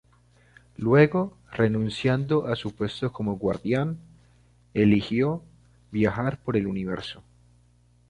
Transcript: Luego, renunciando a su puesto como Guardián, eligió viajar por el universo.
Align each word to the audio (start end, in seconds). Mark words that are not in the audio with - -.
Luego, 0.77 1.37
renunciando 1.51 2.47
a 2.47 2.55
su 2.55 2.73
puesto 2.73 3.13
como 3.13 3.37
Guardián, 3.37 3.99
eligió 4.73 5.43
viajar 5.91 6.39
por 6.39 6.57
el 6.57 6.65
universo. 6.65 7.21